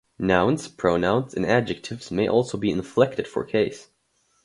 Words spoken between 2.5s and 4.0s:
be inflected for case.